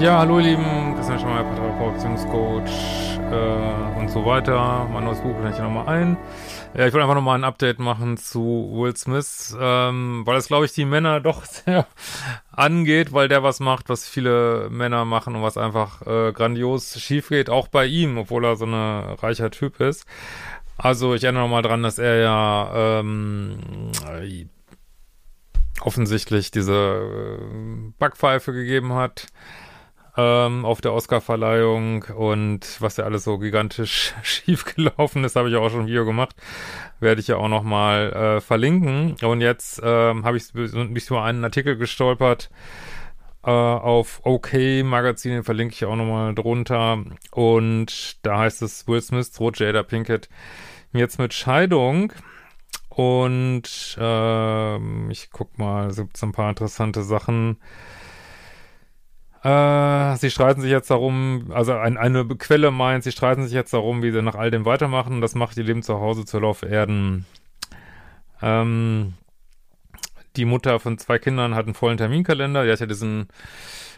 Ja, 0.00 0.20
hallo 0.20 0.38
ihr 0.38 0.56
Lieben, 0.56 0.94
Christian 0.94 1.20
Schmeier, 1.20 1.44
Beziehungscoach 1.44 3.18
äh, 3.30 3.98
und 3.98 4.08
so 4.08 4.24
weiter. 4.24 4.88
Mein 4.90 5.04
neues 5.04 5.20
Buch 5.20 5.34
blende 5.34 5.50
ich 5.50 5.58
nochmal 5.58 5.88
ein. 5.88 6.16
Ja, 6.72 6.86
ich 6.86 6.94
wollte 6.94 7.02
einfach 7.02 7.16
nochmal 7.16 7.38
ein 7.38 7.44
Update 7.44 7.78
machen 7.80 8.16
zu 8.16 8.70
Will 8.72 8.96
Smith, 8.96 9.54
ähm, 9.60 10.22
weil 10.24 10.36
das, 10.36 10.46
glaube 10.46 10.64
ich, 10.64 10.72
die 10.72 10.86
Männer 10.86 11.20
doch 11.20 11.44
sehr 11.44 11.86
angeht, 12.50 13.12
weil 13.12 13.28
der 13.28 13.42
was 13.42 13.60
macht, 13.60 13.90
was 13.90 14.08
viele 14.08 14.70
Männer 14.70 15.04
machen 15.04 15.36
und 15.36 15.42
was 15.42 15.58
einfach 15.58 16.00
äh, 16.06 16.32
grandios 16.32 16.98
schief 16.98 17.28
geht, 17.28 17.50
auch 17.50 17.68
bei 17.68 17.84
ihm, 17.84 18.16
obwohl 18.16 18.46
er 18.46 18.56
so 18.56 18.64
ein 18.64 18.72
reicher 18.72 19.50
Typ 19.50 19.80
ist. 19.80 20.06
Also 20.78 21.14
ich 21.14 21.24
erinnere 21.24 21.42
nochmal 21.42 21.60
dran, 21.60 21.82
dass 21.82 21.98
er 21.98 22.16
ja 22.16 23.00
ähm, 23.00 23.58
offensichtlich 25.82 26.50
diese 26.50 27.38
äh, 27.42 27.92
Backpfeife 27.98 28.54
gegeben 28.54 28.94
hat 28.94 29.26
ähm, 30.20 30.64
auf 30.64 30.80
der 30.80 30.92
Oscarverleihung 30.92 32.04
und 32.14 32.76
was 32.80 32.96
ja 32.96 33.04
alles 33.04 33.24
so 33.24 33.38
gigantisch 33.38 34.14
schief 34.22 34.64
gelaufen 34.64 35.24
ist, 35.24 35.36
habe 35.36 35.48
ich 35.48 35.56
auch 35.56 35.70
schon 35.70 35.82
ein 35.82 35.86
Video 35.86 36.04
gemacht, 36.04 36.36
werde 37.00 37.20
ich 37.20 37.28
ja 37.28 37.36
auch 37.36 37.48
nochmal 37.48 38.12
äh, 38.12 38.40
verlinken. 38.40 39.16
Und 39.22 39.40
jetzt 39.40 39.80
ähm, 39.82 40.24
habe 40.24 40.36
ich 40.36 40.52
mich 40.54 41.10
über 41.10 41.22
einen 41.22 41.44
Artikel 41.44 41.76
gestolpert 41.76 42.50
äh, 43.44 43.50
auf 43.50 44.20
OK 44.24 44.52
Magazin, 44.84 45.32
den 45.32 45.44
verlinke 45.44 45.74
ich 45.74 45.84
auch 45.84 45.96
nochmal 45.96 46.34
drunter. 46.34 47.02
Und 47.30 48.24
da 48.26 48.38
heißt 48.38 48.62
es, 48.62 48.86
Will 48.86 49.00
Smith 49.00 49.32
droht 49.32 49.58
Jada 49.58 49.82
Pinkett 49.82 50.28
jetzt 50.92 51.18
mit 51.18 51.32
Scheidung. 51.32 52.12
Und 52.90 53.96
äh, 53.98 55.10
ich 55.10 55.30
guck 55.30 55.58
mal, 55.58 55.88
es 55.88 55.96
gibt 55.96 56.16
so 56.16 56.26
ein 56.26 56.32
paar 56.32 56.50
interessante 56.50 57.02
Sachen. 57.02 57.58
Äh, 59.42 60.16
sie 60.16 60.30
streiten 60.30 60.60
sich 60.60 60.70
jetzt 60.70 60.90
darum, 60.90 61.50
also 61.50 61.72
ein, 61.72 61.96
eine 61.96 62.26
Quelle 62.26 62.70
meint, 62.70 63.04
sie 63.04 63.12
streiten 63.12 63.44
sich 63.44 63.54
jetzt 63.54 63.72
darum, 63.72 64.02
wie 64.02 64.10
sie 64.10 64.22
nach 64.22 64.34
all 64.34 64.50
dem 64.50 64.66
weitermachen. 64.66 65.20
Das 65.20 65.34
macht 65.34 65.56
ihr 65.56 65.64
Leben 65.64 65.82
zu 65.82 65.98
Hause 65.98 66.24
zur 66.24 66.42
Lauf 66.42 66.62
Erden. 66.62 67.24
Ähm, 68.42 69.14
die 70.36 70.44
Mutter 70.44 70.78
von 70.78 70.98
zwei 70.98 71.18
Kindern 71.18 71.54
hat 71.54 71.66
einen 71.66 71.74
vollen 71.74 71.96
Terminkalender. 71.96 72.64
Die 72.64 72.70
hat 72.70 72.80
ja 72.80 72.86
diesen 72.86 73.28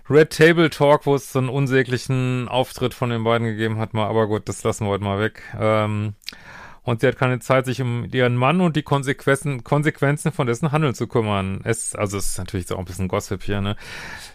Red 0.09 0.31
Table 0.37 0.71
Talk, 0.71 1.07
wo 1.07 1.15
es 1.15 1.33
so 1.33 1.39
einen 1.39 1.49
unsäglichen 1.49 2.49
Auftritt 2.49 2.95
von 2.95 3.11
den 3.11 3.25
beiden 3.25 3.47
gegeben 3.47 3.79
hat. 3.79 3.95
Mal, 3.95 4.07
aber 4.07 4.29
gut, 4.29 4.49
das 4.49 4.63
lassen 4.65 4.87
wir 4.87 4.91
heute 4.91 5.05
mal 5.05 5.21
weg. 5.21 5.43
Ähm, 5.59 6.15
und 6.85 7.01
sie 7.01 7.07
hat 7.07 7.17
keine 7.17 7.39
Zeit, 7.39 7.67
sich 7.67 7.81
um 7.81 8.07
ihren 8.13 8.37
Mann 8.37 8.61
und 8.61 8.75
die 8.75 8.83
Konsequenzen, 8.83 9.63
Konsequenzen 9.63 10.33
von 10.33 10.47
dessen 10.47 10.73
Handeln 10.73 10.95
zu 10.95 11.07
kümmern. 11.07 11.61
Es, 11.65 11.95
also 11.95 12.19
es 12.19 12.31
ist 12.31 12.39
natürlich 12.39 12.73
auch 12.73 12.79
ein 12.79 12.85
bisschen 12.85 13.09
Gossip 13.09 13.43
hier, 13.43 13.61
ne? 13.61 13.77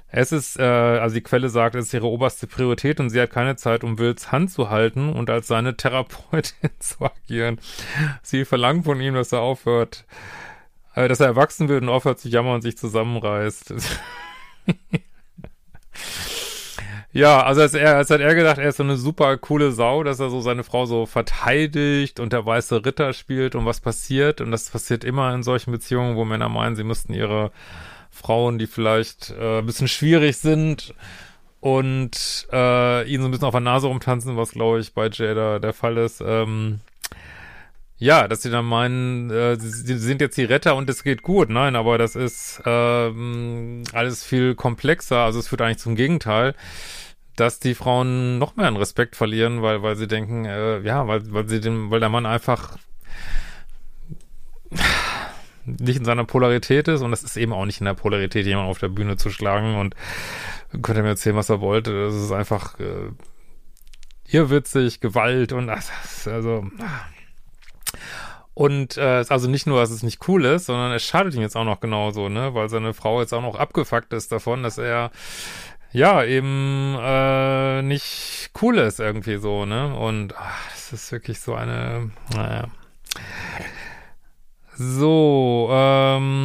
Es 0.10 0.32
ist, 0.32 0.58
äh, 0.58 0.64
also 0.64 1.14
die 1.16 1.22
Quelle 1.22 1.50
sagt, 1.50 1.76
es 1.76 1.88
ist 1.88 1.94
ihre 1.94 2.08
oberste 2.08 2.48
Priorität 2.48 3.02
und 3.02 3.10
sie 3.10 3.20
hat 3.20 3.32
keine 3.32 3.58
Zeit, 3.58 3.84
um 3.84 4.00
Wills 4.00 4.32
Hand 4.32 4.52
zu 4.52 4.70
halten 4.70 5.12
und 5.12 5.30
als 5.30 5.48
seine 5.48 5.76
Therapeutin 5.76 6.70
zu 6.80 7.04
agieren. 7.04 7.60
Sie 8.24 8.46
verlangt 8.46 8.86
von 8.86 9.02
ihm, 9.02 9.16
dass 9.16 9.34
er 9.34 9.42
aufhört, 9.42 10.06
äh, 10.96 11.10
dass 11.10 11.20
er 11.20 11.28
erwachsen 11.28 11.68
wird 11.68 11.84
und 11.84 11.90
aufhört 11.90 12.20
zu 12.20 12.30
jammern 12.30 12.56
und 12.56 12.62
sich 12.62 12.78
zusammenreißt. 12.78 13.74
Ja, 17.18 17.42
also 17.42 17.62
als 17.62 17.74
er, 17.74 17.96
als 17.96 18.12
hat 18.12 18.22
er 18.22 18.36
gedacht, 18.36 18.60
er 18.60 18.70
ist 18.70 18.78
so 18.78 18.84
eine 18.84 18.96
super 18.96 19.38
coole 19.38 19.72
Sau, 19.72 20.04
dass 20.04 20.20
er 20.20 20.30
so 20.30 20.40
seine 20.40 20.64
Frau 20.64 20.86
so 20.86 21.08
verteidigt 21.08 22.20
und 22.20 22.32
der 22.32 22.46
weiße 22.46 22.86
Ritter 22.86 23.12
spielt 23.14 23.56
und 23.56 23.66
was 23.66 23.82
passiert. 23.82 24.40
Und 24.40 24.52
das 24.52 24.70
passiert 24.70 25.04
immer 25.04 25.34
in 25.34 25.42
solchen 25.42 25.72
Beziehungen, 25.72 26.16
wo 26.16 26.26
Männer 26.26 26.48
meinen, 26.48 26.76
sie 26.76 26.84
müssten 26.84 27.16
ihre 27.16 27.52
Frauen, 28.12 28.60
die 28.60 28.68
vielleicht 28.68 29.32
äh, 29.32 29.60
ein 29.60 29.66
bisschen 29.66 29.88
schwierig 29.88 30.38
sind 30.38 30.94
und 31.60 32.48
äh, 32.54 33.10
ihnen 33.12 33.24
so 33.24 33.28
ein 33.30 33.32
bisschen 33.32 33.48
auf 33.48 33.52
der 33.52 33.62
Nase 33.62 33.88
rumtanzen, 33.88 34.38
was 34.38 34.52
glaube 34.52 34.80
ich 34.80 34.94
bei 34.94 35.10
Jada 35.12 35.58
der 35.58 35.74
Fall 35.74 35.98
ist. 35.98 36.22
Ähm, 36.22 36.82
ja, 37.98 38.28
dass 38.28 38.44
sie 38.44 38.52
dann 38.52 38.66
meinen, 38.66 39.32
äh, 39.32 39.56
sie, 39.60 39.98
sind 39.98 40.22
jetzt 40.22 40.38
die 40.38 40.44
Retter 40.44 40.76
und 40.76 40.88
es 40.88 41.04
geht 41.04 41.24
gut. 41.24 41.50
Nein, 41.50 41.76
aber 41.76 41.98
das 41.98 42.16
ist 42.16 42.62
ähm, 42.64 43.82
alles 43.92 44.24
viel 44.24 44.54
komplexer. 44.54 45.18
Also 45.18 45.40
es 45.40 45.48
führt 45.48 45.64
eigentlich 45.64 45.80
zum 45.80 45.96
Gegenteil 45.96 46.54
dass 47.38 47.60
die 47.60 47.76
Frauen 47.76 48.40
noch 48.40 48.56
mehr 48.56 48.68
an 48.68 48.76
Respekt 48.76 49.16
verlieren, 49.16 49.62
weil, 49.62 49.84
weil 49.84 49.96
sie 49.96 50.08
denken, 50.08 50.46
äh, 50.46 50.80
ja, 50.82 51.08
weil, 51.08 51.32
weil 51.32 51.48
sie 51.48 51.62
den, 51.62 51.90
weil 51.90 52.00
der 52.00 52.10
Mann 52.10 52.26
einfach 52.26 52.78
nicht 55.66 55.98
in 55.98 56.06
seiner 56.06 56.26
Polarität 56.26 56.88
ist 56.88 57.02
und 57.02 57.12
das 57.12 57.24
ist 57.24 57.38
eben 57.38 57.54
auch 57.54 57.66
nicht 57.66 57.80
in 57.80 57.86
der 57.86 57.94
Polarität, 57.94 58.46
jemanden 58.46 58.70
auf 58.70 58.80
der 58.80 58.90
Bühne 58.90 59.18
zu 59.18 59.30
schlagen 59.30 59.78
und 59.78 59.96
könnt 60.82 60.98
ihr 60.98 61.04
mir 61.04 61.10
erzählen, 61.10 61.36
was 61.36 61.50
er 61.50 61.62
wollte. 61.62 62.06
Das 62.06 62.16
ist 62.16 62.32
einfach 62.32 62.80
äh, 62.80 63.12
irrwitzig, 64.30 65.00
Gewalt 65.00 65.54
und 65.54 65.70
also 65.70 66.66
und 68.54 68.98
äh, 68.98 69.24
also 69.30 69.48
nicht 69.48 69.68
nur, 69.68 69.80
dass 69.80 69.92
es 69.92 70.02
nicht 70.02 70.28
cool 70.28 70.44
ist, 70.46 70.66
sondern 70.66 70.92
es 70.92 71.04
schadet 71.04 71.36
ihm 71.36 71.42
jetzt 71.42 71.56
auch 71.56 71.64
noch 71.64 71.80
genauso, 71.80 72.28
ne, 72.28 72.56
weil 72.56 72.70
seine 72.70 72.96
Frau 72.96 73.22
jetzt 73.22 73.34
auch 73.34 73.44
noch 73.44 73.56
abgefuckt 73.56 74.14
ist 74.14 74.32
davon, 74.32 74.64
dass 74.64 74.80
er 74.80 75.12
ja, 75.92 76.24
eben 76.24 76.96
äh, 77.00 77.82
nicht 77.82 78.52
cool 78.62 78.78
ist 78.78 79.00
irgendwie 79.00 79.38
so, 79.38 79.66
ne? 79.66 79.96
Und 79.96 80.36
ach, 80.38 80.70
das 80.72 80.94
ist 80.94 81.12
wirklich 81.12 81.40
so 81.40 81.56
eine, 81.56 82.12
naja. 82.34 82.68
So, 84.80 85.70
ähm, 85.72 86.38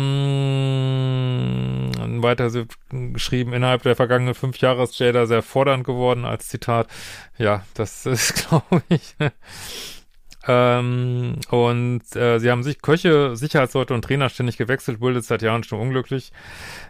weiter 2.22 2.50
geschrieben, 2.90 3.52
innerhalb 3.52 3.82
der 3.82 3.94
vergangenen 3.96 4.34
fünf 4.34 4.58
Jahre 4.58 4.84
ist 4.84 4.98
Jada 4.98 5.26
sehr 5.26 5.42
fordernd 5.42 5.84
geworden 5.84 6.24
als 6.24 6.48
Zitat. 6.48 6.88
Ja, 7.36 7.64
das 7.74 8.06
ist, 8.06 8.48
glaube 8.48 8.82
ich? 8.88 9.14
Ähm, 10.46 11.36
und 11.50 12.16
äh, 12.16 12.38
sie 12.38 12.50
haben 12.50 12.62
sich 12.62 12.82
Köche, 12.82 13.36
Sicherheitsleute 13.36 13.94
und 13.94 14.02
Trainer 14.02 14.28
ständig 14.28 14.56
gewechselt, 14.56 15.00
bildet 15.00 15.24
seit 15.24 15.42
Jahren 15.42 15.62
schon 15.62 15.80
unglücklich. 15.80 16.32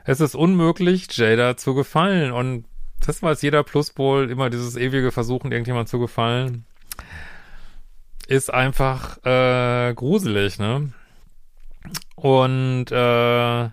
Es 0.05 0.21
ist 0.21 0.35
unmöglich, 0.35 1.15
Jada 1.17 1.57
zu 1.57 1.75
gefallen. 1.75 2.33
Und 2.33 2.65
das 3.05 3.23
weiß 3.23 3.43
jeder 3.43 3.63
Plusbowl, 3.63 4.31
immer 4.31 4.49
dieses 4.49 4.77
ewige 4.77 5.11
Versuchen, 5.11 5.53
irgendjemand 5.53 5.89
zu 5.89 5.99
gefallen, 5.99 6.65
ist 8.27 8.53
einfach 8.53 9.19
äh, 9.25 9.93
gruselig, 9.95 10.59
ne? 10.59 10.93
Und 12.15 12.87
äh, 12.93 13.69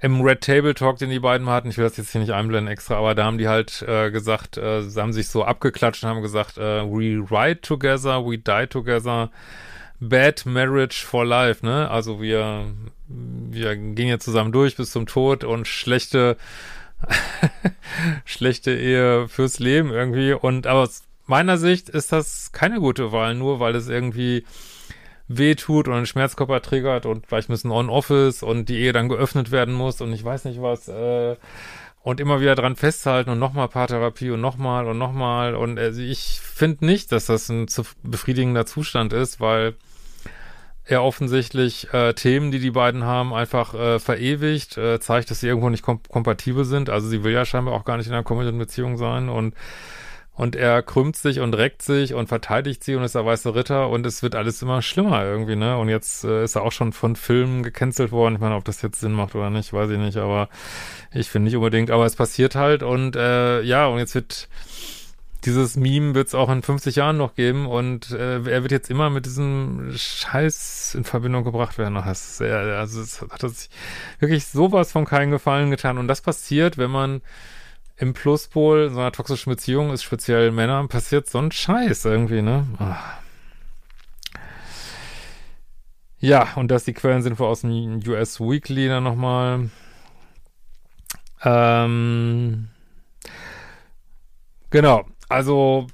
im 0.00 0.20
Red 0.20 0.42
Table 0.42 0.74
Talk, 0.74 0.98
den 0.98 1.10
die 1.10 1.18
beiden 1.18 1.48
hatten, 1.48 1.70
ich 1.70 1.76
will 1.76 1.84
das 1.84 1.96
jetzt 1.96 2.12
hier 2.12 2.20
nicht 2.20 2.32
einblenden 2.32 2.72
extra, 2.72 2.96
aber 2.96 3.14
da 3.14 3.24
haben 3.24 3.38
die 3.38 3.48
halt 3.48 3.82
äh, 3.82 4.10
gesagt, 4.10 4.56
äh, 4.56 4.82
sie 4.82 5.00
haben 5.00 5.12
sich 5.12 5.28
so 5.28 5.44
abgeklatscht 5.44 6.04
und 6.04 6.10
haben 6.10 6.22
gesagt, 6.22 6.58
äh, 6.58 6.84
we 6.84 7.24
ride 7.30 7.60
together, 7.60 8.24
we 8.24 8.38
die 8.38 8.66
together, 8.68 9.30
bad 10.00 10.46
marriage 10.46 11.04
for 11.04 11.24
life, 11.24 11.64
ne? 11.64 11.90
Also 11.90 12.20
wir, 12.20 12.66
wir 13.08 13.76
gehen 13.76 14.08
jetzt 14.08 14.24
zusammen 14.24 14.52
durch 14.52 14.76
bis 14.76 14.92
zum 14.92 15.06
Tod 15.06 15.44
und 15.44 15.66
schlechte, 15.66 16.36
schlechte 18.24 18.76
Ehe 18.76 19.28
fürs 19.28 19.58
Leben 19.58 19.90
irgendwie. 19.90 20.32
Und 20.32 20.66
aber 20.66 20.80
aus 20.80 21.02
meiner 21.26 21.58
Sicht 21.58 21.88
ist 21.88 22.12
das 22.12 22.52
keine 22.52 22.78
gute 22.80 23.12
Wahl, 23.12 23.34
nur 23.34 23.60
weil 23.60 23.74
es 23.74 23.88
irgendwie 23.88 24.44
wehtut 25.28 25.88
und 25.88 25.94
einen 25.94 26.06
Schmerzkörper 26.06 26.62
triggert 26.62 27.06
und 27.06 27.26
vielleicht 27.26 27.48
müssen 27.48 27.70
On-Office 27.70 28.42
und 28.42 28.68
die 28.68 28.78
Ehe 28.78 28.92
dann 28.92 29.08
geöffnet 29.08 29.50
werden 29.50 29.74
muss 29.74 30.00
und 30.00 30.12
ich 30.12 30.24
weiß 30.24 30.46
nicht 30.46 30.60
was, 30.60 30.88
äh, 30.88 31.36
und 32.02 32.20
immer 32.20 32.40
wieder 32.40 32.54
dran 32.54 32.76
festhalten 32.76 33.30
und 33.30 33.38
nochmal 33.38 33.68
Paartherapie 33.68 34.30
und 34.30 34.40
nochmal 34.40 34.86
und 34.86 34.98
nochmal 34.98 35.54
und 35.54 35.78
also 35.78 36.00
ich 36.00 36.40
finde 36.42 36.86
nicht, 36.86 37.12
dass 37.12 37.26
das 37.26 37.48
ein 37.48 37.68
zu 37.68 37.82
befriedigender 38.02 38.64
Zustand 38.64 39.12
ist, 39.12 39.40
weil 39.40 39.74
er 40.88 41.04
offensichtlich 41.04 41.92
äh, 41.92 42.14
Themen, 42.14 42.50
die 42.50 42.60
die 42.60 42.70
beiden 42.70 43.04
haben, 43.04 43.34
einfach 43.34 43.74
äh, 43.74 43.98
verewigt, 43.98 44.78
äh, 44.78 44.98
zeigt, 45.00 45.30
dass 45.30 45.40
sie 45.40 45.46
irgendwo 45.46 45.68
nicht 45.68 45.82
kom 45.82 46.00
kompatibel 46.08 46.64
sind. 46.64 46.88
Also 46.88 47.08
sie 47.08 47.24
will 47.24 47.32
ja 47.32 47.44
scheinbar 47.44 47.74
auch 47.74 47.84
gar 47.84 47.98
nicht 47.98 48.06
in 48.06 48.14
einer 48.14 48.22
kommenden 48.22 48.56
Beziehung 48.56 48.96
sein 48.96 49.28
und 49.28 49.54
und 50.38 50.54
er 50.54 50.82
krümmt 50.82 51.16
sich 51.16 51.40
und 51.40 51.54
reckt 51.54 51.82
sich 51.82 52.14
und 52.14 52.28
verteidigt 52.28 52.84
sie 52.84 52.94
und 52.94 53.02
ist 53.02 53.16
der 53.16 53.26
weiße 53.26 53.56
Ritter 53.56 53.90
und 53.90 54.06
es 54.06 54.22
wird 54.22 54.36
alles 54.36 54.62
immer 54.62 54.82
schlimmer 54.82 55.24
irgendwie, 55.24 55.56
ne? 55.56 55.76
Und 55.76 55.88
jetzt 55.88 56.22
äh, 56.22 56.44
ist 56.44 56.54
er 56.54 56.62
auch 56.62 56.70
schon 56.70 56.92
von 56.92 57.16
Filmen 57.16 57.64
gecancelt 57.64 58.12
worden. 58.12 58.36
Ich 58.36 58.40
meine, 58.40 58.54
ob 58.54 58.64
das 58.64 58.80
jetzt 58.80 59.00
Sinn 59.00 59.12
macht 59.12 59.34
oder 59.34 59.50
nicht, 59.50 59.72
weiß 59.72 59.90
ich 59.90 59.98
nicht, 59.98 60.16
aber 60.16 60.48
ich 61.12 61.28
finde 61.28 61.46
nicht 61.46 61.56
unbedingt, 61.56 61.90
aber 61.90 62.06
es 62.06 62.14
passiert 62.14 62.54
halt 62.54 62.84
und 62.84 63.16
äh, 63.16 63.62
ja, 63.62 63.88
und 63.88 63.98
jetzt 63.98 64.14
wird 64.14 64.48
dieses 65.44 65.76
Meme 65.76 66.14
wird 66.14 66.28
es 66.28 66.34
auch 66.36 66.50
in 66.50 66.62
50 66.62 66.94
Jahren 66.94 67.16
noch 67.16 67.34
geben 67.34 67.66
und 67.66 68.12
äh, 68.12 68.36
er 68.36 68.62
wird 68.62 68.70
jetzt 68.70 68.90
immer 68.90 69.10
mit 69.10 69.26
diesem 69.26 69.92
Scheiß 69.96 70.94
in 70.94 71.02
Verbindung 71.02 71.42
gebracht 71.42 71.78
werden. 71.78 71.94
Das 71.94 72.06
ist 72.06 72.36
sehr, 72.38 72.58
also 72.78 73.00
es 73.00 73.22
hat 73.22 73.40
sich 73.40 73.70
wirklich 74.20 74.46
sowas 74.46 74.92
von 74.92 75.04
keinen 75.04 75.32
Gefallen 75.32 75.70
getan 75.70 75.98
und 75.98 76.06
das 76.06 76.20
passiert, 76.20 76.78
wenn 76.78 76.90
man 76.92 77.22
im 77.98 78.14
Pluspol 78.14 78.90
so 78.90 79.00
einer 79.00 79.12
toxischen 79.12 79.50
Beziehung 79.50 79.90
ist, 79.92 80.02
speziell 80.04 80.50
Männern, 80.52 80.88
passiert 80.88 81.28
so 81.28 81.38
ein 81.38 81.50
Scheiß 81.50 82.04
irgendwie, 82.04 82.42
ne? 82.42 82.66
Ach. 82.78 83.18
Ja, 86.20 86.48
und 86.56 86.68
dass 86.68 86.84
die 86.84 86.94
Quellen 86.94 87.22
sind 87.22 87.40
aus 87.40 87.60
dem 87.60 88.00
US 88.06 88.40
Weekly 88.40 88.88
dann 88.88 89.04
nochmal. 89.04 89.70
Ähm, 91.44 92.68
genau, 94.70 95.04
also 95.28 95.86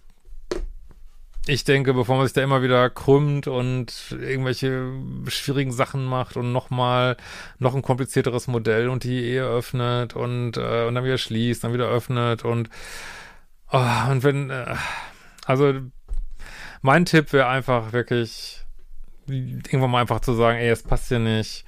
ich 1.46 1.64
denke, 1.64 1.92
bevor 1.92 2.16
man 2.16 2.26
sich 2.26 2.32
da 2.32 2.42
immer 2.42 2.62
wieder 2.62 2.88
krümmt 2.88 3.46
und 3.48 4.16
irgendwelche 4.18 4.92
schwierigen 5.28 5.72
Sachen 5.72 6.04
macht 6.04 6.36
und 6.36 6.52
nochmal 6.52 7.16
noch 7.58 7.74
ein 7.74 7.82
komplizierteres 7.82 8.46
Modell 8.46 8.88
und 8.88 9.04
die 9.04 9.22
Ehe 9.22 9.44
öffnet 9.44 10.16
und, 10.16 10.56
äh, 10.56 10.86
und 10.86 10.94
dann 10.94 11.04
wieder 11.04 11.18
schließt, 11.18 11.62
dann 11.62 11.74
wieder 11.74 11.88
öffnet 11.88 12.44
und, 12.44 12.70
oh, 13.70 14.10
und 14.10 14.22
wenn, 14.22 14.48
äh, 14.50 14.74
also 15.44 15.74
mein 16.80 17.04
Tipp 17.04 17.32
wäre 17.32 17.48
einfach 17.48 17.92
wirklich, 17.92 18.64
irgendwann 19.26 19.90
mal 19.90 20.00
einfach 20.00 20.20
zu 20.20 20.32
sagen, 20.34 20.58
ey, 20.58 20.70
es 20.70 20.82
passt 20.82 21.08
hier 21.08 21.18
nicht. 21.18 21.64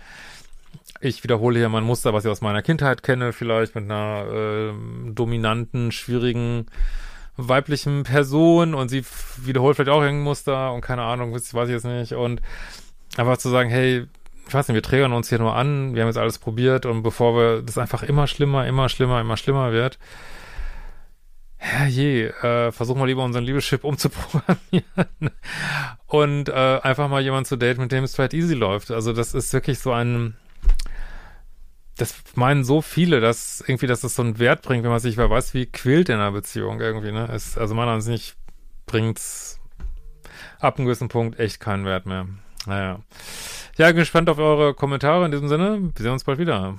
Ich 1.01 1.23
wiederhole 1.23 1.59
hier 1.59 1.69
mein 1.69 1.85
Muster, 1.85 2.15
was 2.15 2.25
ich 2.25 2.31
aus 2.31 2.41
meiner 2.41 2.63
Kindheit 2.63 3.03
kenne, 3.03 3.35
vielleicht 3.35 3.75
mit 3.75 3.85
einer 3.85 4.27
äh, 4.31 4.73
dominanten, 5.13 5.93
schwierigen 5.93 6.67
weiblichen 7.37 8.03
Person 8.03 8.75
und 8.75 8.89
sie 8.89 9.05
wiederholt 9.39 9.77
vielleicht 9.77 9.91
auch 9.91 10.03
irgendein 10.03 10.25
Muster 10.25 10.73
und 10.73 10.81
keine 10.81 11.03
Ahnung, 11.03 11.35
weiß 11.35 11.69
ich 11.69 11.75
jetzt 11.75 11.85
nicht. 11.85 12.13
Und 12.13 12.41
einfach 13.17 13.39
zu 13.39 13.49
sagen, 13.49 13.71
hey, 13.71 14.07
ich 14.47 14.55
weiß 14.55 14.69
nicht, 14.69 14.75
wir 14.75 14.83
trägern 14.83 15.13
uns 15.13 15.29
hier 15.29 15.39
nur 15.39 15.57
an, 15.57 15.95
wir 15.95 16.03
haben 16.03 16.09
jetzt 16.09 16.19
alles 16.19 16.39
probiert 16.39 16.87
und 16.87 17.03
bevor 17.03 17.37
wir 17.37 17.63
das 17.63 17.79
einfach 17.79 18.03
immer 18.03 18.27
schlimmer, 18.27 18.67
immer 18.67 18.89
schlimmer, 18.89 19.21
immer 19.21 19.37
schlimmer 19.37 19.73
wird, 19.73 19.99
herrje, 21.57 22.29
äh, 22.43 22.71
versuchen 22.71 23.01
wir 23.01 23.07
lieber 23.07 23.25
unseren 23.25 23.45
Liebeschip 23.45 23.83
umzuprogrammieren 23.83 24.85
und 26.07 26.49
äh, 26.49 26.81
einfach 26.83 27.09
mal 27.09 27.23
jemanden 27.23 27.47
zu 27.47 27.57
daten, 27.57 27.81
mit 27.81 27.93
dem 27.93 28.05
es 28.05 28.15
vielleicht 28.15 28.35
easy 28.35 28.55
läuft. 28.55 28.91
Also 28.91 29.13
das 29.13 29.35
ist 29.35 29.53
wirklich 29.53 29.81
so 29.81 29.93
ein 29.93 30.37
das 31.97 32.15
meinen 32.35 32.65
so 32.65 32.83
viele, 32.83 33.21
dass 33.21 33.63
irgendwie, 33.67 33.87
dass 33.87 34.03
das 34.03 34.15
so 34.15 34.23
einen 34.23 34.39
Wert 34.39 34.63
bringt, 34.63 34.85
wenn 34.85 34.91
man 34.91 35.01
sich, 35.01 35.17
wer 35.17 35.31
weiß, 35.31 35.55
wie 35.55 35.67
quält 35.67 36.09
in 36.09 36.17
einer 36.17 36.33
Beziehung 36.33 36.81
irgendwie, 36.81 37.13
ne? 37.13 37.29
Es, 37.33 37.57
also 37.57 37.75
meiner 37.75 37.93
Ansicht 37.93 38.13
nicht 38.13 38.37
bringt's 38.87 39.61
ab 40.61 40.77
einem 40.77 40.87
gewissen 40.87 41.09
Punkt 41.09 41.39
echt 41.39 41.61
keinen 41.61 41.85
Wert 41.85 42.07
mehr. 42.07 42.27
Naja. 42.67 43.01
Ja, 43.79 43.93
gespannt 43.93 44.29
auf 44.29 44.39
eure 44.39 44.75
Kommentare 44.75 45.25
in 45.25 45.31
diesem 45.31 45.49
Sinne. 45.49 45.91
Wir 45.95 46.03
sehen 46.03 46.13
uns 46.13 46.25
bald 46.25 46.39
wieder. 46.39 46.79